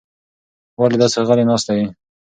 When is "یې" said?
1.77-1.85